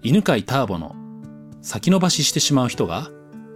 [0.00, 0.94] 犬飼ターボの
[1.60, 3.10] 先延ばししてしまう人が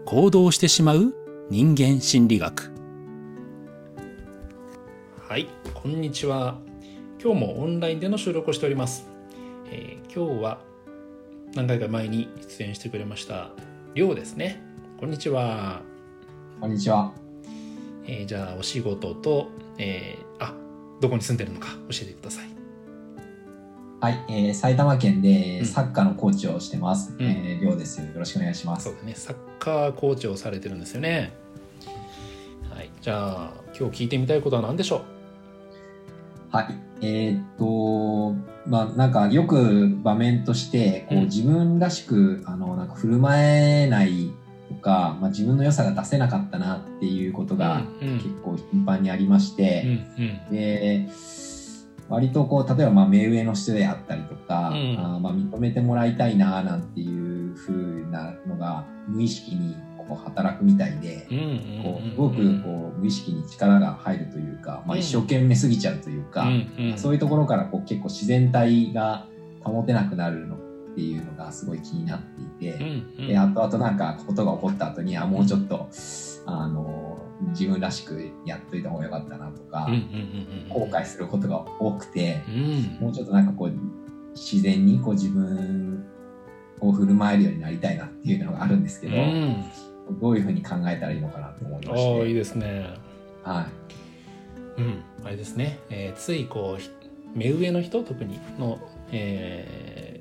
[0.07, 1.15] 行動してしまう
[1.51, 2.73] 人間心理学。
[5.21, 6.59] はいこんにちは。
[7.23, 9.07] 今日もオンラインでの収録をしております、
[9.71, 10.61] えー今日は
[11.55, 13.51] 何回か前に出演してくれました
[13.95, 14.61] りょうですね。
[14.99, 15.81] こんにちは、
[16.61, 17.13] こんにちは。
[18.05, 19.49] えーじゃあお仕事と、
[19.79, 20.53] えーあ
[21.01, 22.62] どこに住んでるのか教えてください
[24.03, 25.23] はい、えー埼玉県うん。
[25.23, 27.15] でサッカーのコーチをしてます。
[27.17, 27.25] うん。
[27.25, 28.01] えーりょうです。
[28.01, 28.09] よ。
[28.17, 28.87] ろしくお願いします。
[28.87, 28.97] そう。
[28.97, 29.15] だね。
[29.15, 31.33] サッカーコーチをされてるんですよね。
[32.75, 32.91] はい。
[33.01, 35.03] じゃあ今日聞いてみたいことは何でしょ
[36.51, 38.33] はい、えーっと、
[38.69, 41.25] まあなんかよく場面としてこううん。
[41.27, 44.33] 自分らしくあのなんか振る舞えない
[44.69, 50.51] とか、まあ自分の良さが出せなかったなっていうことうが結構頻繁にありましうんて、うん。
[50.51, 51.09] で
[52.13, 57.73] 割とこう例えばまあ目上の人であったりとか、うんあーまあ認めてもらいたいななんていう風
[58.11, 61.27] なのが無意識にこう働くみたいで、
[61.83, 65.01] こうすごくこう無意識に力が入るというか、まあ、うん。
[65.01, 66.47] 一生懸命すぎちゃうというか、
[66.97, 69.27] そういうところからこう結構自然体が
[69.65, 70.59] 保てなくなるのっ
[70.95, 73.29] ていうのがすごい気になっていて、うんうん。
[73.29, 75.89] で後々なんかことが起こった後にあもうちょっと、
[76.45, 77.12] あの
[77.51, 79.89] 自分らしくやっといた方がよかったなとか、
[80.69, 82.99] 後悔することが多くてう、ん。
[83.01, 83.73] もうちょっとなんかこう
[84.35, 86.05] 自然にこう自分
[86.81, 89.65] を振る舞えるようになりたいなっていうのがあるんですけど、うん。
[90.21, 92.87] どういうふうに考えたらいいのかなと思いましああいいて、ですね。
[93.45, 93.67] は
[94.79, 96.91] い、うんあれですね、えーついこうひ
[97.35, 98.79] 目上の人特にの,、
[99.11, 100.21] え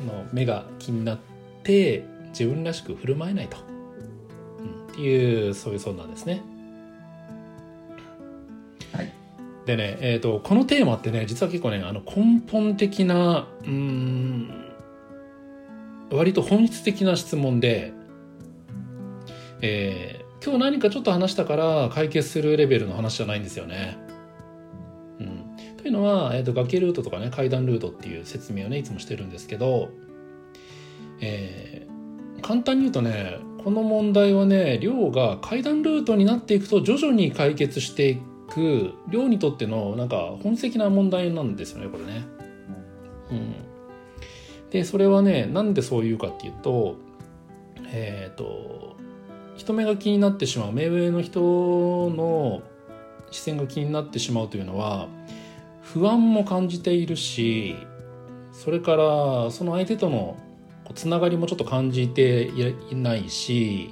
[0.00, 1.18] ーの目が気になっ
[1.62, 3.56] て自分らしく振る舞えないと、
[4.58, 6.42] うん、っていうそういうそうなんですね
[9.66, 14.50] でね、えー、とこのテーマってね実は結構ねあの根本的なうん
[16.10, 17.92] 割と本質的な質問で、
[19.60, 23.96] えー今日何かちょっと話したから解決するレベルの話じゃないんですよね。
[25.18, 29.88] うん、というのは、えー、と崖ルートとかね階段ルートっていう説明をねいつもしてるんですけど、
[31.22, 31.94] えー
[32.42, 42.24] 簡単に言うとねこの問題はね量が階段ルートになっていくと徐々に解決していくく量にとってのなんか本質的な問題なんですよねこれね。
[43.30, 43.54] うん、
[44.70, 46.96] でそれはねなんでそう言うかっていうと
[47.86, 48.96] えっ、と
[49.56, 52.62] 人目が気になってしまう目上の人の
[53.30, 55.08] 視線が気になってしまうというのは
[55.82, 57.76] 不安も感じているし
[58.52, 60.36] それからその相手との
[60.94, 62.44] つながりもちょっと感じて
[62.90, 63.90] いないし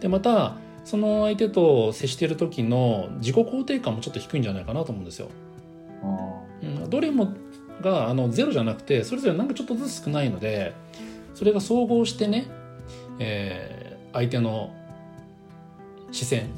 [0.00, 5.28] でまたその相手と接している時の自己肯定感もちょっと低いんじゃないかなと思うんですよ。
[6.02, 7.32] あうん、どれも
[7.80, 10.74] があのゼロじゃなくてそれぞれなんかちょっとずつ少ないので
[11.34, 12.46] それが総合してね、
[13.18, 14.72] えー相手の
[16.12, 16.50] 視線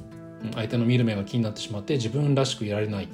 [0.44, 3.08] うん相手の見る目が気になってしまって自分らしくいられないっ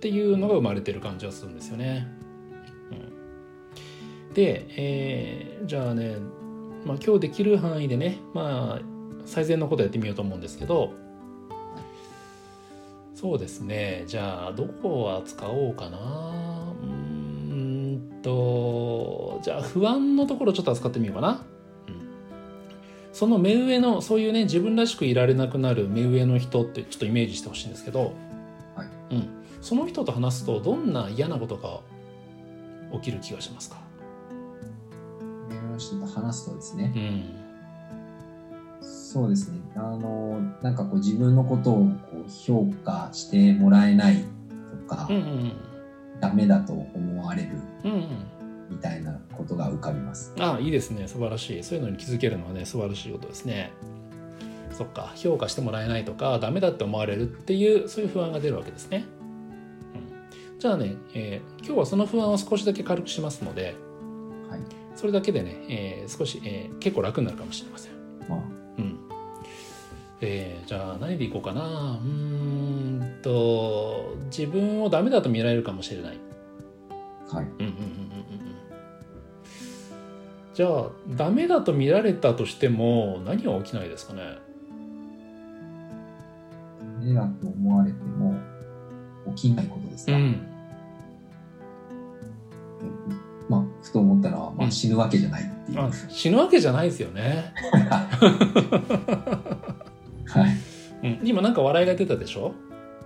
[0.00, 2.06] ていうのが生まれてる感じがするんですよね。
[4.28, 6.16] うん、で、えーじゃあね、
[6.84, 8.95] まあ、今日できる範囲でね、まあ、
[9.26, 10.94] 最善のことやってみようと思うんですけど
[13.14, 14.04] そうですね。
[14.06, 16.74] じゃあどこを扱おうかな。
[16.82, 21.46] うーんとじゃあ不安のところちょっと扱ってみようかな、
[21.88, 22.08] うん、
[23.14, 28.12] その目上のそういうね自分らしくいられなくなる目上の人ってちょっとイメージしてほしいんですけど、
[28.74, 29.14] はい。
[29.14, 29.28] うん、
[29.62, 31.80] その人と話すとどんな嫌なことが
[32.98, 33.78] 起きる気がしますか、
[35.48, 37.35] 目上の人と話すとですね、うん
[39.06, 39.58] そうですね。
[39.76, 44.24] あのなんかこう自分のことをこう評価してもらえない
[44.88, 45.52] とか、うんうん
[46.18, 47.50] ダメだと思われる
[47.84, 48.08] うんうん。
[48.70, 50.32] みたいなことが浮かびます。
[50.38, 51.06] ああいいですね。
[51.06, 51.62] 素晴らしい。
[51.62, 53.70] そういうのに気づけるのはね素晴らしいことですね。
[54.72, 55.12] そっか。
[55.14, 59.04] 評価してもらえないとかダメだって思われるっていうそういう不安が出るわけですね、
[60.52, 63.74] うん、じゃあね、えー今日はその不安を少しだけ軽くしますので
[64.50, 64.60] はい。
[64.94, 67.92] それだけでね、えー少し、えー結構楽になるかもしれません。
[68.28, 68.98] まあうん。
[70.20, 71.62] えーじゃあ何でいこうかな。
[71.62, 76.18] うーんと自分をダメだと見られるかもしれない。
[77.28, 77.44] はい。
[77.44, 77.76] うんうんうんうんうん。
[80.54, 84.38] じゃあダメだと見られたとしても何が起きないですかね。
[87.00, 88.34] ダメだと思われても
[89.34, 90.46] 起きないことですか、うん。
[93.48, 94.72] まあふと思ったのは、まあ、うん。
[94.72, 97.52] 死ぬわけじゃないあ死ぬわけじゃないですよね、
[100.26, 100.46] は
[101.02, 101.06] い。
[101.06, 102.54] うん、今なんか笑いが出たでしょ？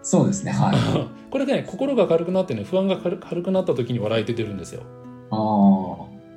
[0.03, 0.77] そうですねはい。
[1.31, 4.83] これね心が軽くなってね不安が軽軽くなった時に笑いって出るんですよ、
[5.31, 5.41] ああ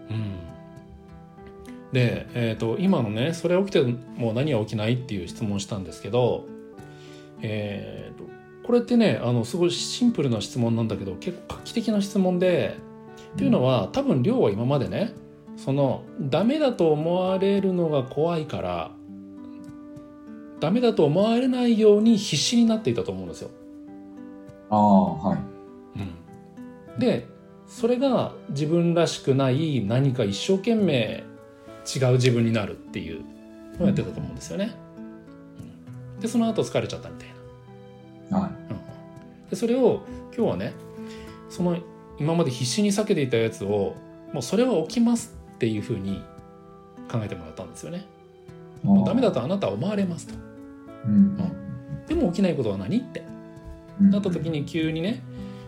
[0.10, 0.36] うん、
[1.92, 3.82] で、えーと、今のねそれ起きて
[4.18, 6.46] も何が起きないっていう質問したんですけど、
[7.42, 8.26] えーと、
[8.68, 12.78] これってねあのすごいシンプルな質問なんだけど結構画期的な質問で
[13.34, 15.14] っていうのは多分亮は今までね
[15.56, 18.92] そのダメだと思われるのが怖いから
[20.60, 23.52] ダメだと思われないように必死になっていたと思うんですよ。
[24.70, 25.40] ああはい。
[26.00, 27.28] うん、で
[27.68, 31.24] それが自分らしくない何か一生懸命
[31.86, 33.24] 違う自分になるっていう
[33.78, 34.74] のをやってたと思うんですよね。
[36.16, 37.30] うん、でその後疲れちゃったみたい
[38.30, 38.40] な。
[38.40, 38.54] はいう
[39.46, 40.02] ん、でそれを
[40.36, 40.74] 今日はね
[41.50, 41.78] その
[42.20, 43.96] 今まで必死に避けていたやつを
[44.32, 46.22] もうそれは起きますっていうふうに
[47.10, 48.06] 考えてもらったんですよね。
[48.84, 50.34] もうダメだとあなたは思われますと。
[51.06, 51.38] うん、
[52.06, 53.24] でも起きないことは何って。
[54.02, 55.24] なった時に急にね、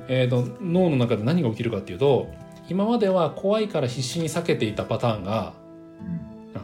[0.09, 2.27] えーと、脳の中で何が起きるかっていうと
[2.67, 5.53] 今までは怖いから必死に避けていたパターンが、
[6.01, 6.59] うん、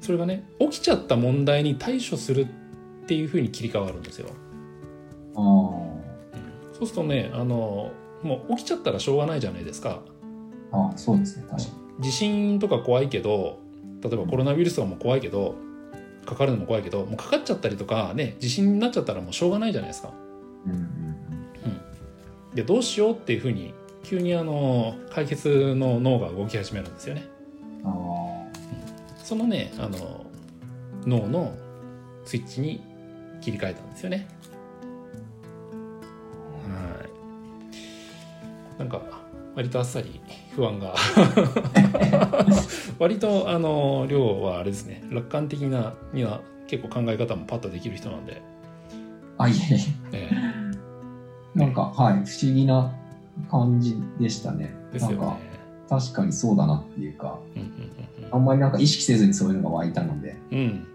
[0.00, 4.28] それがね起きちゃった問題に対処するっていうふうに切り替わるんですよ。
[5.34, 7.90] そうするとねあの
[8.22, 10.02] もう起きちゃったらしょうがないじゃないですか。
[10.70, 13.60] あそうですね確かに地震とか怖いけど
[14.02, 15.56] 例えばコロナウイルスとかも怖いけど
[16.24, 20.12] かかるのも怖いけどもうかかっちゃったりとかね地震になっちゃったらもうしょうがないじゃないですか。
[20.66, 20.88] うんうん
[22.54, 27.28] でどうしようっていうふうに急にあの解決の脳が動き始めるんですよね。
[29.22, 30.24] そのねあの
[31.06, 31.54] 脳の
[32.24, 32.82] スイッチに
[33.40, 34.26] 切り替えたんですよね。
[36.66, 37.04] は
[38.76, 38.78] い。
[38.78, 39.02] なんか
[39.54, 40.20] 割とあっさり
[40.58, 40.92] 不安が。
[42.98, 45.04] 割とあの量はあれですね。
[45.08, 48.42] 楽観的なには結構考え方もパッとできる人なんで。
[49.38, 49.78] あいえい
[50.12, 50.30] え。
[51.54, 52.14] なんかはい。
[52.24, 52.92] 不思議な
[53.48, 54.74] 感じでしたね。
[54.92, 55.16] ですよね。
[55.18, 55.36] なんか
[55.88, 57.68] 確かにそうだなっていうか、うんうん
[58.30, 60.58] あんまりなんか意識せずにそういうのが湧いたので、うん。
[60.58, 60.86] うん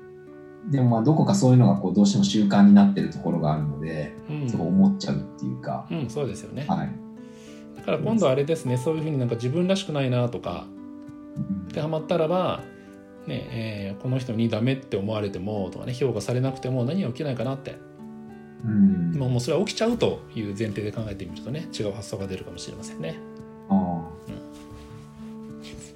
[0.72, 4.50] でもまあどこかそういうのがこうどうしても習慣になってるところがあるので、うん。
[4.50, 6.90] そう思っちゃうっていうか、うん、そうですよね、はい、
[7.86, 10.66] だから今度あれですねそういうふうになんか自分らしくないなとか
[11.36, 11.68] うん。
[11.70, 12.62] ってハマったらば、
[13.28, 17.76] ねえーこの人にダメって思われてもとかね評価されなくても何が起きないかなって。
[18.66, 19.12] うん。
[19.18, 23.18] もうもうそれは起きちゃうという前提で考えてみるとね違う発想が出るかもしれませんね。
[23.70, 24.10] あ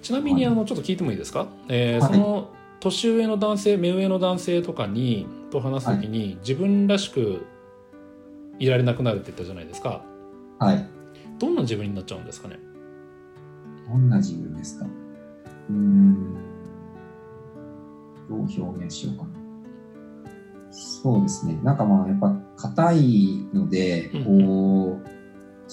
[0.02, 2.14] ちなみにあのちょっと聞いてもいいですか、えーはい。
[2.14, 2.50] その
[2.80, 7.46] 年上の男性目上の男性とかにと話す時に、自分らしく
[8.60, 10.04] いられなくなるって言ったじゃないですか。
[10.60, 10.97] あはい
[11.40, 12.60] どんな自分になっちゃうんですかね？
[13.88, 14.86] どんな自分ですか？
[14.86, 16.34] うーん。
[18.30, 19.30] どう表現しようかな。
[20.72, 21.60] そうですね。
[21.64, 24.26] なんかまあやっぱ硬いのでうん。
[24.26, 25.08] こう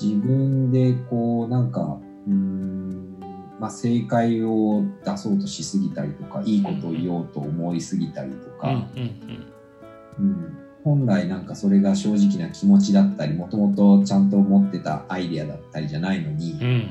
[0.01, 3.15] 自分でこうなんかうーん。
[3.61, 9.11] まあ正解を出そうとしすぎたりとかいいことを言おうと思いすぎたりとか、うんうん
[10.19, 16.91] うん、本来なんかそれが正直な気持ちだったりもともとちゃんと持ってたアイデアだったりじゃないのに、うん。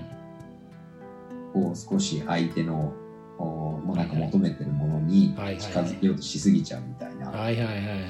[1.53, 2.91] こう少し相手の
[3.37, 8.01] おもうなんか求めてるものに近づけようとしすぎちゃうみたいな,、はいはいはいはいはいはい。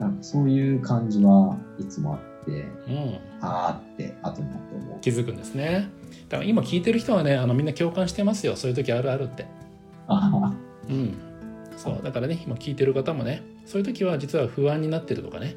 [0.00, 3.18] なんかそういう感じはいつもあってうん。
[3.40, 5.00] あーって後になって思う。
[5.00, 5.88] 気づくんですね。
[6.28, 8.56] だから今聞いてる人はねあのみんな共感してますよ。
[8.56, 9.46] そういう時あるあるって。
[10.08, 10.52] あ
[10.88, 11.14] うん。
[11.76, 12.00] そう。
[12.02, 15.56] だからね今聞いてる方もねそういう時は実は不安になってるとかね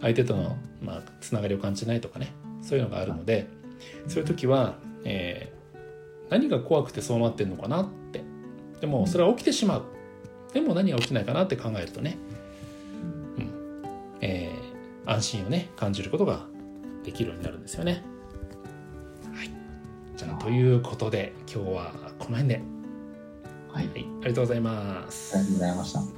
[0.00, 3.48] 相手との、まあ、つながりを感じないとかねそういうのがあるので
[4.06, 5.58] そういう時は、えー
[6.30, 8.22] 何が怖くてそうなってるのかなって。
[8.80, 9.84] でもそれは起きてしまう。
[10.52, 12.18] でも何が起きないかなって考えるとね、
[14.20, 14.68] えー
[15.10, 16.44] 安心をね感じることが
[17.02, 18.04] できるようになるんですよね。
[19.34, 19.50] はい、
[20.18, 22.60] じゃあということで今日はこの辺で、
[23.72, 25.34] はい、はい、ありがとうございます。
[25.34, 26.17] ありがとうございました。